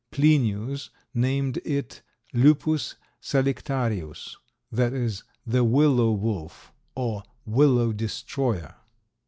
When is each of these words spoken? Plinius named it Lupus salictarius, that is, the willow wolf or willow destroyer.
Plinius 0.11 0.89
named 1.13 1.57
it 1.57 2.01
Lupus 2.33 2.95
salictarius, 3.21 4.35
that 4.71 4.93
is, 4.93 5.23
the 5.45 5.63
willow 5.63 6.11
wolf 6.13 6.73
or 6.95 7.21
willow 7.45 7.91
destroyer. 7.93 8.73